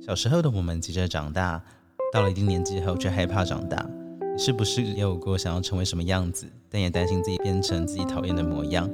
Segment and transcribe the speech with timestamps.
[0.00, 1.62] 小时候的我们急着长大，
[2.10, 3.86] 到了一定年纪后却害怕长大。
[4.34, 8.88] 你是不是也有过想要成为什么样子，但也担心自己变成自己讨厌的模样？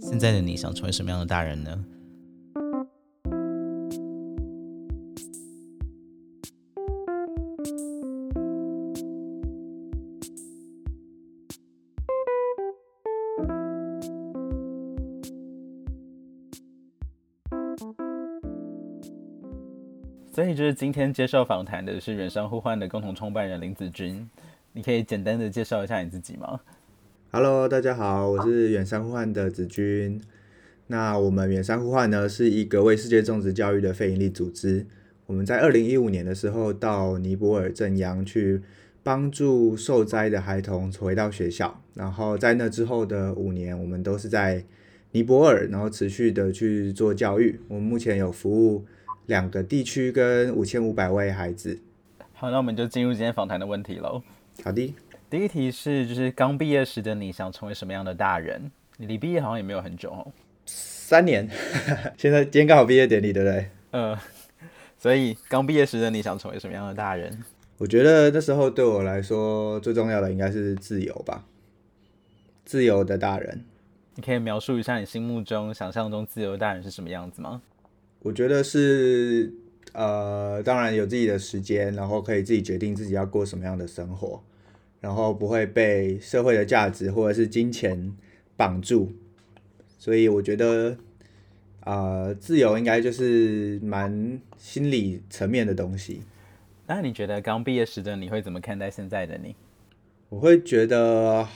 [0.00, 1.84] 现在的你想成为什么样的大人呢？
[20.34, 24.26] 所以就是今天接受访谈的是远山互换的共同创办人林子君，
[24.72, 26.58] 你可以简单的介绍一下你自己吗
[27.30, 30.22] ？Hello，大家好，我是远山互换的子君。
[30.86, 34.86] 那我们远山互换呢是一个为世界种植教育的非营利组织。
[35.26, 38.62] 我们在二零一五年的时候到尼泊尔正央去
[39.02, 44.64] 帮助受灾的孩童回到学校，然后在那之后的五年，我们都是在
[45.10, 47.60] 尼泊尔，然后持续的去做教育。
[47.68, 48.86] 我们目前有服务。
[49.26, 51.80] 两个地区跟五千五百位孩子。
[52.32, 54.22] 好，那我们就进入今天访谈的问题喽。
[54.62, 54.94] 好的，
[55.30, 58.70] 第一题是，就是刚毕业时的你想成为什么样的大人？
[58.96, 60.32] 你离毕业好像也没有很久哦，
[60.66, 61.48] 三年。
[62.18, 63.70] 现在今天刚好毕业典礼，对不对？
[63.92, 64.18] 呃。
[64.98, 67.42] 所以刚毕业时的你想成为什么样的大人？
[67.78, 71.44] 我觉得那时候对我来说最重要的应该是自由吧，
[72.64, 73.64] 自由的大人。
[74.14, 77.62] 你可以描述一下你心目中、想象中自由的大人是什么样子吗？
[78.24, 79.52] 我觉得是，
[79.92, 84.40] 呃，当然有自己的时间，然后可以自己决定自己要过什么样的生活，
[85.00, 88.12] 然后不会被社会的价值或者是金钱
[88.56, 89.12] 绑住，
[89.98, 90.96] 所以我觉得，
[91.80, 96.22] 啊，自由应该就是蛮心理层面的东西。
[96.86, 99.56] 那你觉得刚毕业时的你会怎么看待现在的你？
[100.28, 101.48] 我会觉得，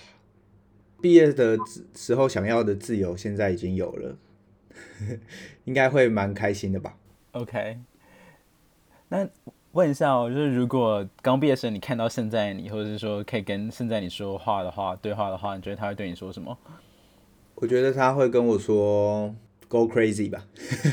[1.01, 1.57] 毕业的
[1.95, 4.17] 时候想要的自由，现在已经有了。
[5.65, 6.97] 应该会蛮开心的吧
[7.33, 7.79] ？OK，
[9.09, 9.29] 那
[9.73, 16.57] 问一下哦，就是如果刚毕业生你看到现在你，或者是说可以跟现在你说话的话，对话的话，你觉得他会对你说什么？
[17.55, 19.35] 我觉得他会跟我说
[19.69, 20.47] “Go crazy” 吧。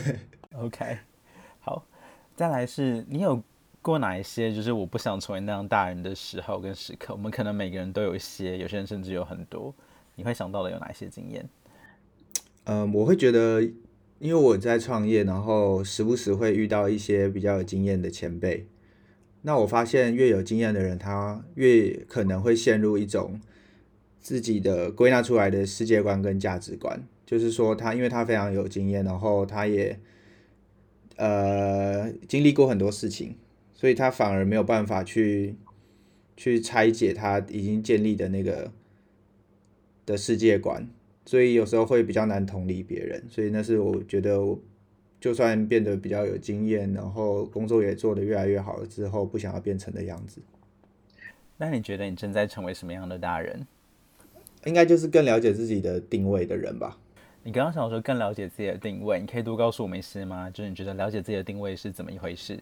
[0.55, 0.97] OK，
[1.59, 1.85] 好，
[2.35, 3.41] 再来是你有
[3.81, 7.13] 过哪一些就是我不想成为那样大人的时候跟时刻？
[7.13, 9.73] 我们可能每个人都有一些，有些人甚至有很多。
[10.15, 11.43] 你会想到的有哪一些经验？
[12.65, 13.61] 嗯，我会觉得，
[14.19, 18.65] 因为我在创业，然后时不时会遇到一些比较有经验的前辈。
[19.41, 23.41] 那我发现，越有经验的人，他越可能会陷入一种
[24.21, 27.03] 自己的归纳出来的世界观跟价值观。
[27.25, 29.99] 就是说，他因为他非常有经验，然后他也
[31.17, 33.35] 呃经历过很多事情，
[33.73, 35.57] 所以他反而没有办法去
[36.37, 38.71] 去拆解他已经建立的那个
[40.05, 40.87] 的世界观。
[41.25, 44.37] 所以有时候会比较难同理别人，所以那是我觉得，
[45.21, 50.41] 就算变得比较有经验，然后工作也做得越来越好了之后，不想要变成的样子。
[51.55, 53.65] 那你觉得你正在成为什么样的大人？
[54.65, 56.97] 应该就是更了解自己的定位的人吧。
[57.43, 60.49] 你刚刚想说更了解自己的定位，你可以多告诉我们一些吗？
[60.49, 62.59] 就是你觉得了解自己的定位是怎么一回事？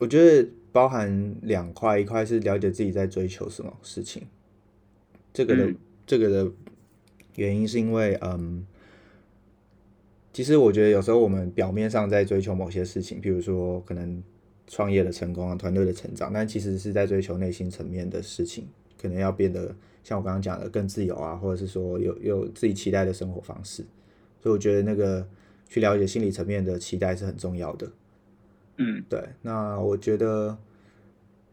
[0.00, 4.24] 我觉得包含两块，一块是了解自己在追求什么事情，
[5.32, 5.74] 这个的，
[6.04, 6.52] 这个的。
[7.36, 8.66] 原因是因为，嗯，
[10.32, 14.22] 其实我觉得有时候我们表面上在追求某些事情，比如说可能
[14.66, 18.66] 创业的成功啊、团队的成长，但其实是在追求内心层面的事情，
[19.00, 23.84] 可能要变得像我刚刚讲的更自由啊，或者是说有有自己期待的生活方式。
[24.42, 25.26] 所以我觉得那个
[25.68, 27.90] 去了解心理层面的期待是很重要的。
[28.76, 29.20] 嗯，对。
[29.42, 30.56] 那我觉得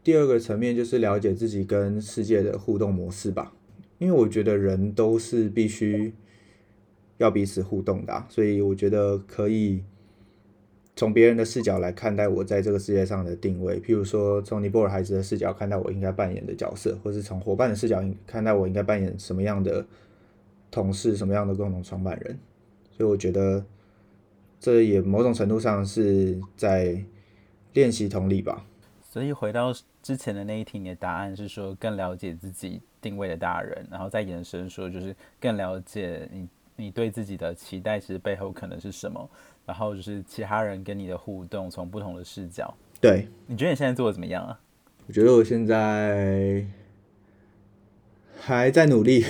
[0.02, 3.52] 第二个层面就是了解自己跟世界的互动模式吧。
[3.98, 6.12] 因为我觉得人都是必须
[7.18, 9.82] 要彼此互动的，所以我觉得可以
[10.96, 13.80] 从别人的视角来看待我在这个世界上的定位。
[13.80, 19.86] 譬如说，从尼泊尔孩子的视角看待我应该扮演的角色，或是从伙伴的视角看待我应该扮演什么样的
[20.70, 22.38] 同事、什么样的共同创办人。
[22.96, 23.64] 所以我觉得
[24.60, 27.02] 这也某种程度上是在
[27.72, 28.64] 练习同理吧。
[29.14, 29.72] 所以回到
[30.02, 32.80] 之前的那一题，你的答案是说更了解自己。
[33.00, 39.30] 定位的大人，然后再延伸说，就是更了解你，你对自己的期待，其实背后可能是什么？
[39.64, 42.74] 然后就是其他人跟你的互动，从不同的视角。
[43.00, 44.58] 对，你觉得你现在做的怎么样啊？
[45.06, 46.66] 我觉得我现在
[48.40, 49.22] 还在努力，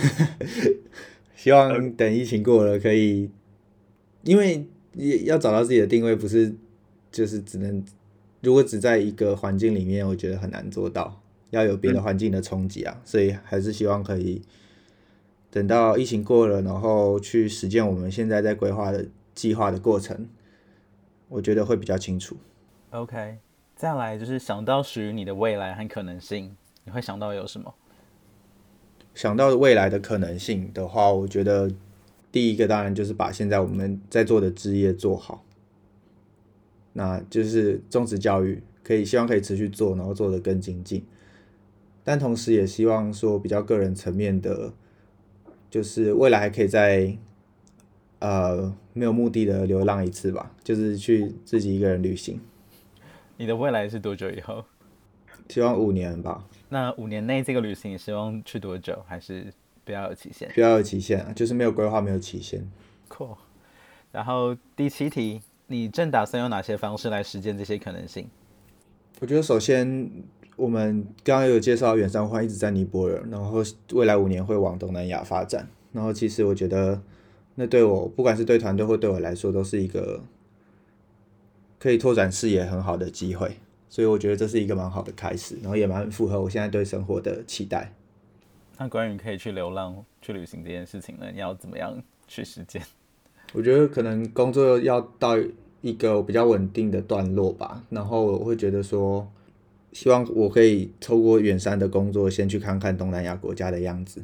[1.36, 3.28] 希望等疫情过了，可以，
[4.22, 4.64] 因为
[5.24, 6.54] 要找到自己的定位，不是
[7.10, 7.84] 就是只能，
[8.44, 11.20] 如果只在一个环境里面，我觉得很难做到。
[11.50, 14.42] 要有别的环境的冲击啊，所以还是希望可以
[15.52, 19.06] 等到疫情过了，然后去实践我们现在在规划的
[19.36, 20.26] 计划的过程，
[21.28, 22.36] 我觉得会比较清楚。
[22.90, 23.38] OK，
[23.76, 27.72] 再来就是想到属于你的未来和可能性，你会想到有什么？
[29.14, 31.70] 想到未来的可能性的话，我觉得
[32.32, 35.44] 第一个当然就是把现在我们在做的职业做好，
[36.94, 41.04] 那就是中职教育可以希望可以持续做，然后做的更精进。
[42.02, 44.72] 但同时也希望说比较个人层面的，
[45.70, 47.16] 就是未来还可以在
[48.20, 52.40] 呃没有目的的流浪一次吧，就是去自己一个人旅行。
[53.36, 54.64] 你的未来是多久以后？
[55.48, 56.46] 希望五年吧。
[56.68, 59.02] 那五年内这个旅行你希望去多久？
[59.06, 59.52] 还是
[59.84, 60.50] 不要有期限？
[60.54, 62.66] 不要有期限啊，就是没有规划，没有期限。
[63.08, 63.36] Cool。
[64.12, 68.28] 然后第七题，你正打算用哪些方式来实践这些可能性？
[69.20, 70.10] 我觉得首先
[70.56, 73.62] 我们刚刚有介绍远山花一直在尼泊尔，然后
[73.92, 75.68] 未来五年会往东南亚发展。
[75.92, 77.00] 然后其实我觉得
[77.54, 80.20] 那对我不管是对团队或对我来说都是一个
[81.78, 83.56] 可以拓展视野很好的机会。
[83.88, 87.92] 所以我觉得这是一个蛮好的开始，然后也蛮符合我现在对生活的期待。
[88.76, 92.82] 那关于可以去流浪、去旅行这件事情呢，你要怎么样去实践？
[93.54, 95.38] 我觉得可能工作要到
[95.80, 99.26] 一个比较稳定的段落吧，然后我会觉得说，
[99.92, 104.22] 希望我可以透过远山的工作，先去看看东南亚国家的样子，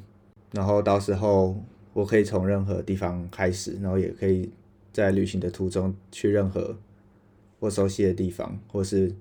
[0.53, 1.57] 然后到时候
[1.95, 4.51] 我可以从任何地方开始，然后也可以
[4.93, 6.77] 在旅行的途中去任何
[7.61, 9.15] 我熟悉的地方，或是。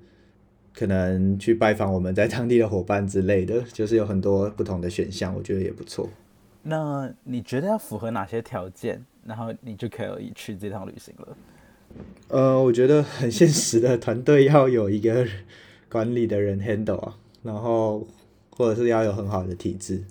[0.71, 6.07] 可能去拜访我们在当地的伙伴之类的， 就是有很多不同的选项，我觉得也不错。
[6.62, 11.38] 那你觉得要符合哪些条件，然后你就可以去这趟旅行了？
[12.27, 15.25] 呃，我觉得很现实的，团队要有一个
[15.89, 18.07] 管理的人 handle 啊，然后
[18.51, 20.04] 或者是要有很好的体质，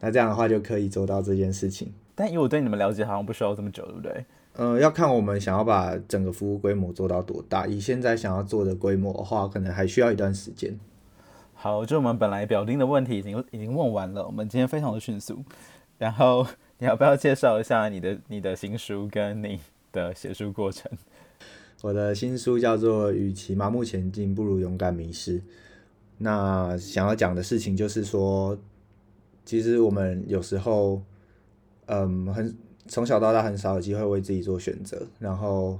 [0.00, 1.92] 那这样的话就可以做到这件事情。
[2.14, 4.24] 但以我对你们了解，好像不需要这么久，对不对？
[4.54, 7.66] 呃，要看我们想要把整个服务规模做到多大。
[7.66, 10.78] 以现在想要做的规模的话，可能还需要一段时间。
[11.54, 15.44] 好，就我们本来表定的问题已经已经问完了，我们今天非常的迅速。
[15.98, 16.46] 然后
[16.80, 19.60] 你要不要介绍一下你的你的新书跟你
[19.92, 20.90] 的写书过程？
[21.82, 25.38] 我的新书叫做《与其盲目前进，不如勇敢迷失》。
[26.16, 28.58] 那想要讲的事情就是说，
[29.44, 31.02] 其实我们有时候，
[31.86, 32.56] 嗯，很。
[32.88, 35.78] 从小到大很少有机会为自己做选择，然后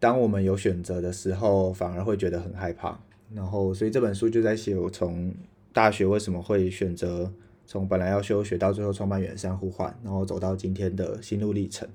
[0.00, 2.98] 当我们有选择的时候，反而会觉得很害怕。
[3.32, 5.32] 然后，所以这本书就在写我从
[5.72, 7.32] 大学为什么会选择
[7.66, 11.88] 从本来要休学到最后创办远山呼唤，然后走到今天的心路历程。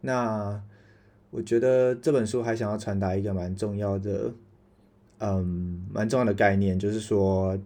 [0.00, 0.62] 那
[1.30, 4.32] 我觉得这本书还想要传达一个蛮重要的，
[5.18, 7.58] 嗯，蛮重要的概念，就是说，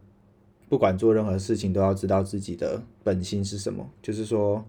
[0.68, 4.64] 不管做任何事情，都要知道自己的本心是什么，就是说。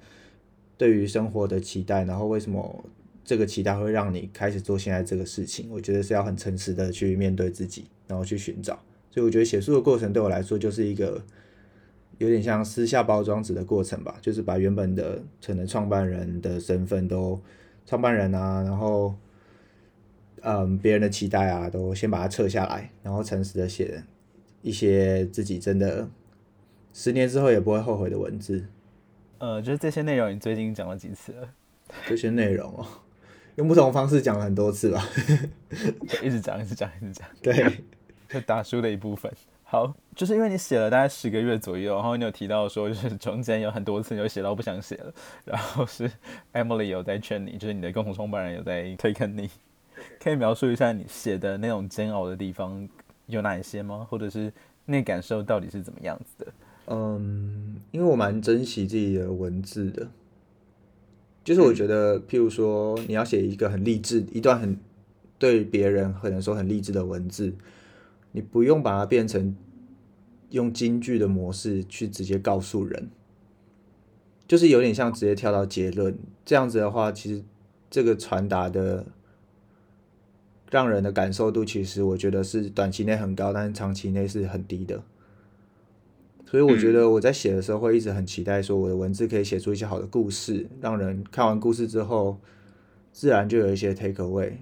[0.77, 2.83] 对于生活的期待，然后为什么
[3.23, 5.67] 这个期待会让你开始做现在这个事情？
[5.69, 8.79] 我觉得是要很诚实的去面对自己，然后去寻找。
[9.11, 11.23] 所以我觉得写书的过程对我来说就是一个
[12.21, 17.41] 有点像私下包装纸的过程吧，就是把原本的可能创办人的身份都
[17.83, 19.15] 创办人啊，然后
[20.41, 24.03] 嗯别人的期待啊，都先把它撤下来，然后诚实的写
[24.61, 26.07] 一些自己真的
[26.93, 28.67] 十年之后也不会后悔的文字。
[29.39, 31.49] 呃，就是这些内容，你最近讲了几次了？
[32.05, 32.85] 这些内容哦，
[33.55, 35.03] 用不同方式讲了很多次吧，
[36.21, 37.27] 一直讲，一直讲，一直讲。
[37.41, 37.83] 对，
[38.29, 39.33] 就打书的一部分。
[39.71, 45.13] 好，就是因为你写了大概十个月左右，然后你有提到说，就是中间有很多次你就写到不想写了，
[45.45, 46.11] 然后是
[46.51, 49.49] Emily 有在劝你，就是你的共同创办人有在推坑你，
[50.19, 52.85] 可以描述一下你写的那种煎熬的地方
[53.27, 54.05] 有哪一些吗？
[54.09, 54.51] 或者是
[54.83, 56.53] 那感受到底是怎么样子的？
[56.87, 60.05] 嗯，因为我蛮珍惜自己的文字的，
[61.45, 64.77] 就是我觉得，譬如说你要写一个很励志一段很
[65.39, 67.53] 对别人可能说很励志的文字，
[68.31, 69.55] 你不用把它变成
[70.49, 73.09] 用京剧的模式去直接告诉人，
[74.47, 77.43] 就是有点像直接跳到结论这样子的话，其实
[77.89, 79.05] 这个传达的
[80.69, 85.03] 让人的感受度，其实我觉得是短期内很高，但是长期内是很低的。
[86.45, 92.37] 所以我觉得我在写的时候会一直很期待，说我的文字可以写出一些好的故事，让人看完故事之后，
[93.13, 94.55] 自然就有一些 take away。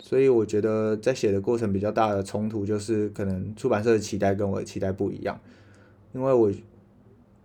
[0.00, 5.38] 所以我觉得在写的过程比较大的冲突，就是可能出版社的期待跟我的期待不一样，
[6.12, 6.52] 因为我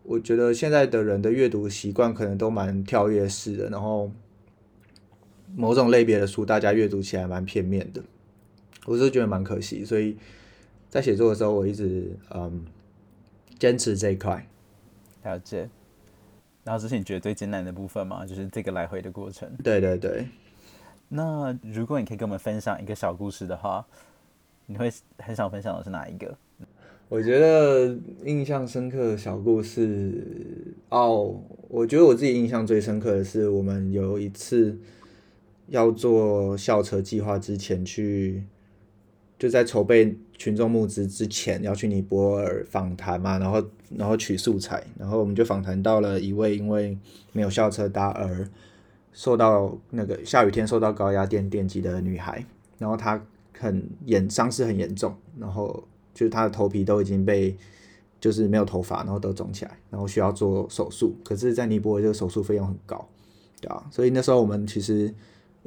[0.03, 4.11] 我觉得现在的人的阅读习惯可能都蛮跳跃式的，然后
[5.55, 8.03] 某种类别的书大家阅读起来蛮片面的，
[8.85, 9.85] 我是觉得蛮可惜。
[9.85, 10.17] 所以
[10.89, 12.65] 在写作的时候，我一直嗯。
[13.57, 14.45] 坚持这一块，
[15.23, 15.69] 了解。
[16.65, 18.25] 然后这是你觉得最艰难的部分吗？
[18.25, 19.49] 就是这个来回的过程。
[19.63, 20.27] 对对对。
[21.09, 23.85] 那如果你可以跟我们分享一个小故事的话，
[24.65, 26.35] 你会很想分享的是哪一个？
[27.07, 34.79] 我觉得印象深刻的小故事哦，我觉得我自己印象最深刻的是，我们有一次
[35.67, 38.43] 要做校车计划之前去，
[39.37, 43.63] 就在筹备群众募资之前要去尼泊尔访谈嘛，然后
[43.95, 46.97] 然后取素材，然后我们就访谈到了一位因为
[47.33, 48.49] 没有校车搭而
[49.15, 52.45] 受到那个下雨天受到高压电电击的女孩，
[52.77, 53.19] 然后她
[53.57, 55.83] 很严伤势很严重，然后。
[56.17, 57.53] 就是她的头皮都已经被，
[58.21, 61.13] 就是没有头发，然后都肿起来，然后需要做手术。
[61.25, 63.05] 可是，在尼泊尔这个手术费用很高，
[63.59, 65.13] 对啊，所以那时候我们其实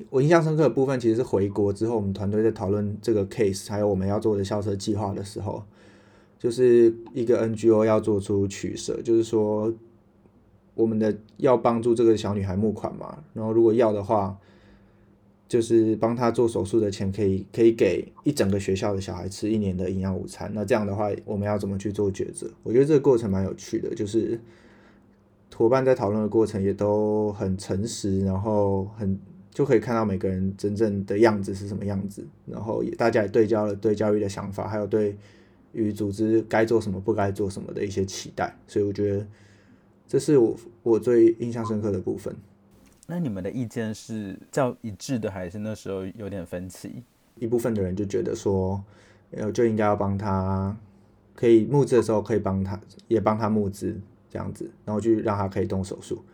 [0.09, 5.63] 我印象深刻的部分，其实是回国之后，我们团队在讨论这个 case，还有我们要做的校车计划的时候，
[6.39, 9.71] 就是一个 NGO 要做出取舍，就是说
[10.79, 14.39] 我们的要帮助这个小女孩募款嘛，然后如果要的话。
[15.51, 20.51] 就是帮她做手术的钱，可以可以给一整个学校的小孩吃一年的营养午餐。
[20.53, 22.51] 那这样的话，我们要怎么去做抉择？
[22.63, 24.39] 我觉得这个过程蛮有趣的，就是
[25.57, 29.19] 伙伴在讨论的过程也都很诚实，然后很
[29.51, 35.17] 就可以看到每个人真正的样子是什么样子，然后也大家也对焦了对教育的想法，还有对
[35.73, 38.55] 于组织该做什么不该做什么的一些期待。
[38.67, 39.27] 所以我觉得
[40.09, 42.35] 这是我我最印象深刻的部分。
[43.07, 47.05] 那你们的意见是较一致的，还是那时候有点分歧？
[47.37, 48.83] 一部分的人就觉得说，
[49.31, 50.77] 呃，就应该要帮他，
[51.35, 56.25] 可以募资的时候可以帮他，也帮他募资这样子，然后就让他可以动手术。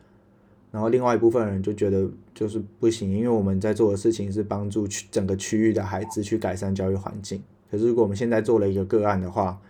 [0.70, 7.42] 然后另外一部分人就觉得就是不行，因为我们在做的事情是帮助区整个区域的孩子去改善教育环境。
[7.70, 9.60] 可是如果我们现在做了一个个案的话，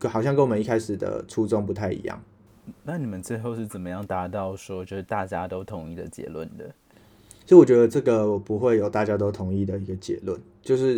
[0.00, 2.22] 好像跟我们一开始的初衷不太一样。
[2.84, 6.66] 那你们最后是怎么样达到说就是大家都同意的结论的？
[7.42, 10.96] 其实我觉得这个我不会有大家都同意的一个结论，就是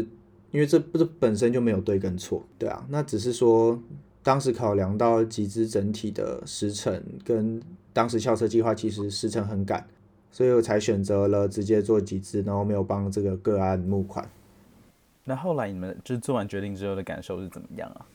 [0.51, 3.79] 因为这不是本身就没有对跟错，对啊，那只是说
[4.23, 7.61] 当时考量到集资整体的时程跟
[7.93, 9.87] 当时校车计划其实时程很赶，
[10.33, 14.27] 所以我才选择了直接做集资，然后没有帮这个个案募款。
[15.25, 18.07] 那后来你们就是做完决定之后的感受是怎么样啊？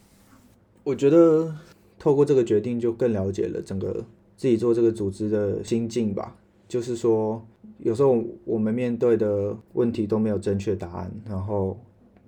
[0.84, 1.56] 我觉得。
[2.04, 4.04] 透过这个决定，就更了解了整个
[4.36, 6.36] 自己做这个组织的心境吧。
[6.68, 7.42] 就是说，
[7.78, 11.80] 有时候我们面对的问题都没有正确答案，然后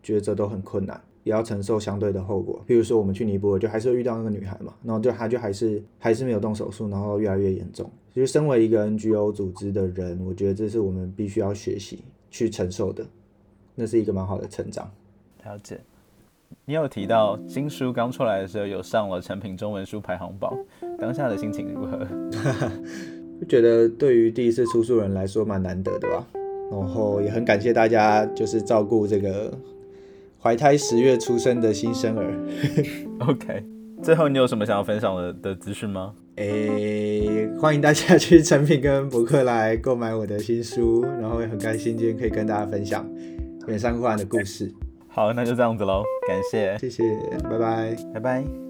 [0.01, 2.63] 抉择都很困难，也要承受相对的后果。
[2.65, 7.91] 比如说，我们去尼泊尔，就还是遇到那个女孩嘛，然后就她就还是还是没有动手术，然后越来越严重。
[8.13, 11.99] 其实，身为一个 NGO 组织的人，我觉得这是我们必须要学习
[12.31, 13.05] 去承受的，
[13.75, 14.89] 那是一个蛮好的成长。
[15.43, 15.81] 了解。
[16.65, 20.51] 你有提到新书刚出来的时候有上了成品中文书排行榜，
[20.99, 22.07] 当下的心情如何？
[23.39, 26.25] 就觉得对于第一次出书人来说蛮难得的吧，
[26.71, 29.51] 然后也很感谢大家就是照顾这个
[30.41, 32.33] 怀胎十月出生的新生儿。
[33.27, 33.63] OK，
[34.01, 36.13] 最后你有什么想要分享的的资讯吗？
[36.37, 43.07] 诶，欢迎大家去成品跟博客来购买我的新书，然后也很开心今天可以跟大家分享
[43.67, 44.73] 远山忽然的故事。
[45.15, 47.03] 好，那就这样子喽，感谢，谢谢，
[47.41, 48.64] 拜拜，拜拜。